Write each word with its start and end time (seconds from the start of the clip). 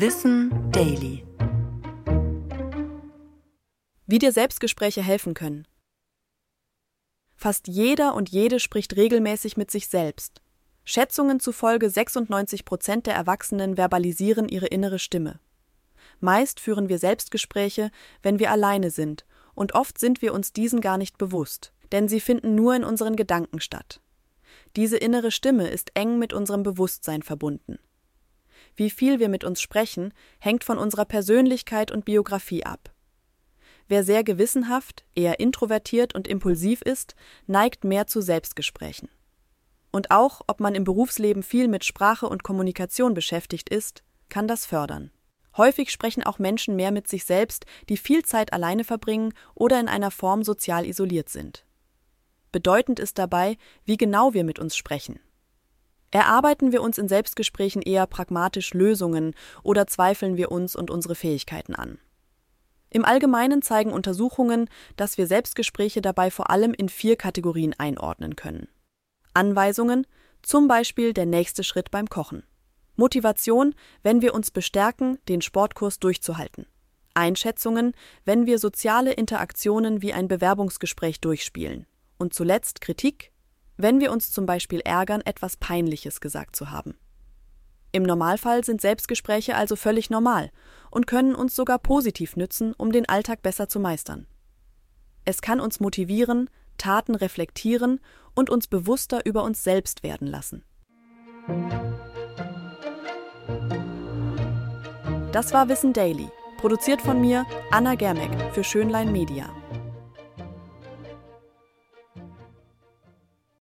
Wissen 0.00 0.70
Daily. 0.70 1.26
Wie 4.06 4.20
dir 4.20 4.30
Selbstgespräche 4.30 5.02
helfen 5.02 5.34
können. 5.34 5.66
Fast 7.34 7.66
jeder 7.66 8.14
und 8.14 8.28
jede 8.28 8.60
spricht 8.60 8.94
regelmäßig 8.94 9.56
mit 9.56 9.72
sich 9.72 9.88
selbst. 9.88 10.40
Schätzungen 10.84 11.40
zufolge 11.40 11.90
96 11.90 12.64
Prozent 12.64 13.08
der 13.08 13.16
Erwachsenen 13.16 13.76
verbalisieren 13.76 14.48
ihre 14.48 14.66
innere 14.66 15.00
Stimme. 15.00 15.40
Meist 16.20 16.60
führen 16.60 16.88
wir 16.88 17.00
Selbstgespräche, 17.00 17.90
wenn 18.22 18.38
wir 18.38 18.52
alleine 18.52 18.92
sind, 18.92 19.26
und 19.56 19.74
oft 19.74 19.98
sind 19.98 20.22
wir 20.22 20.32
uns 20.32 20.52
diesen 20.52 20.80
gar 20.80 20.96
nicht 20.96 21.18
bewusst, 21.18 21.72
denn 21.90 22.06
sie 22.06 22.20
finden 22.20 22.54
nur 22.54 22.76
in 22.76 22.84
unseren 22.84 23.16
Gedanken 23.16 23.60
statt. 23.60 24.00
Diese 24.76 24.96
innere 24.96 25.32
Stimme 25.32 25.66
ist 25.66 25.90
eng 25.94 26.20
mit 26.20 26.32
unserem 26.32 26.62
Bewusstsein 26.62 27.24
verbunden. 27.24 27.80
Wie 28.78 28.90
viel 28.90 29.18
wir 29.18 29.28
mit 29.28 29.42
uns 29.42 29.60
sprechen, 29.60 30.14
hängt 30.38 30.62
von 30.62 30.78
unserer 30.78 31.04
Persönlichkeit 31.04 31.90
und 31.90 32.04
Biografie 32.04 32.64
ab. 32.64 32.94
Wer 33.88 34.04
sehr 34.04 34.22
gewissenhaft, 34.22 35.04
eher 35.16 35.40
introvertiert 35.40 36.14
und 36.14 36.28
impulsiv 36.28 36.82
ist, 36.82 37.16
neigt 37.48 37.82
mehr 37.82 38.06
zu 38.06 38.20
Selbstgesprächen. 38.20 39.08
Und 39.90 40.12
auch, 40.12 40.42
ob 40.46 40.60
man 40.60 40.76
im 40.76 40.84
Berufsleben 40.84 41.42
viel 41.42 41.66
mit 41.66 41.84
Sprache 41.84 42.28
und 42.28 42.44
Kommunikation 42.44 43.14
beschäftigt 43.14 43.68
ist, 43.68 44.04
kann 44.28 44.46
das 44.46 44.64
fördern. 44.64 45.10
Häufig 45.56 45.90
sprechen 45.90 46.22
auch 46.22 46.38
Menschen 46.38 46.76
mehr 46.76 46.92
mit 46.92 47.08
sich 47.08 47.24
selbst, 47.24 47.66
die 47.88 47.96
viel 47.96 48.24
Zeit 48.24 48.52
alleine 48.52 48.84
verbringen 48.84 49.34
oder 49.56 49.80
in 49.80 49.88
einer 49.88 50.12
Form 50.12 50.44
sozial 50.44 50.86
isoliert 50.86 51.30
sind. 51.30 51.66
Bedeutend 52.52 53.00
ist 53.00 53.18
dabei, 53.18 53.56
wie 53.84 53.96
genau 53.96 54.34
wir 54.34 54.44
mit 54.44 54.60
uns 54.60 54.76
sprechen. 54.76 55.18
Erarbeiten 56.10 56.72
wir 56.72 56.82
uns 56.82 56.98
in 56.98 57.08
Selbstgesprächen 57.08 57.82
eher 57.82 58.06
pragmatisch 58.06 58.72
Lösungen 58.72 59.34
oder 59.62 59.86
zweifeln 59.86 60.36
wir 60.36 60.50
uns 60.50 60.74
und 60.74 60.90
unsere 60.90 61.14
Fähigkeiten 61.14 61.74
an? 61.74 61.98
Im 62.90 63.04
Allgemeinen 63.04 63.60
zeigen 63.60 63.92
Untersuchungen, 63.92 64.70
dass 64.96 65.18
wir 65.18 65.26
Selbstgespräche 65.26 66.00
dabei 66.00 66.30
vor 66.30 66.50
allem 66.50 66.72
in 66.72 66.88
vier 66.88 67.16
Kategorien 67.16 67.74
einordnen 67.76 68.36
können. 68.36 68.68
Anweisungen, 69.34 70.06
zum 70.42 70.68
Beispiel 70.68 71.12
der 71.12 71.26
nächste 71.26 71.64
Schritt 71.64 71.90
beim 71.90 72.08
Kochen. 72.08 72.44
Motivation, 72.96 73.74
wenn 74.02 74.22
wir 74.22 74.34
uns 74.34 74.50
bestärken, 74.50 75.18
den 75.28 75.42
Sportkurs 75.42 75.98
durchzuhalten. 76.00 76.66
Einschätzungen, 77.14 77.92
wenn 78.24 78.46
wir 78.46 78.58
soziale 78.58 79.12
Interaktionen 79.12 80.02
wie 80.02 80.12
ein 80.12 80.28
Bewerbungsgespräch 80.28 81.20
durchspielen. 81.20 81.86
Und 82.16 82.32
zuletzt 82.32 82.80
Kritik, 82.80 83.32
wenn 83.78 84.00
wir 84.00 84.12
uns 84.12 84.30
zum 84.30 84.44
Beispiel 84.44 84.80
ärgern, 84.80 85.22
etwas 85.24 85.56
Peinliches 85.56 86.20
gesagt 86.20 86.54
zu 86.56 86.70
haben. 86.70 86.94
Im 87.92 88.02
Normalfall 88.02 88.64
sind 88.64 88.82
Selbstgespräche 88.82 89.56
also 89.56 89.74
völlig 89.74 90.10
normal 90.10 90.50
und 90.90 91.06
können 91.06 91.34
uns 91.34 91.56
sogar 91.56 91.78
positiv 91.78 92.36
nützen, 92.36 92.74
um 92.76 92.92
den 92.92 93.08
Alltag 93.08 93.40
besser 93.40 93.68
zu 93.68 93.80
meistern. 93.80 94.26
Es 95.24 95.40
kann 95.40 95.60
uns 95.60 95.80
motivieren, 95.80 96.50
Taten 96.76 97.14
reflektieren 97.14 98.00
und 98.34 98.50
uns 98.50 98.66
bewusster 98.66 99.24
über 99.24 99.42
uns 99.42 99.64
selbst 99.64 100.02
werden 100.02 100.28
lassen. 100.28 100.64
Das 105.32 105.52
war 105.52 105.68
Wissen 105.68 105.92
Daily, 105.92 106.28
produziert 106.58 107.00
von 107.00 107.20
mir, 107.20 107.46
Anna 107.70 107.94
Germeck, 107.94 108.52
für 108.52 108.64
Schönlein 108.64 109.12
Media. 109.12 109.57